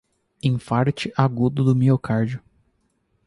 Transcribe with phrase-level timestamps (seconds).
[0.41, 2.41] Enfarte Agudo do Miocárdio.